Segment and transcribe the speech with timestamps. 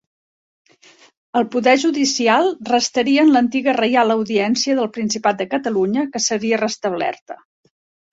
[1.41, 7.39] El poder judicial restaria en l'antiga Reial Audiència del Principat de Catalunya que seria restablerta.